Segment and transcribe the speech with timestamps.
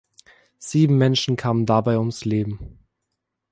[0.57, 2.79] Sieben Menschen kamen dabei ums Leben.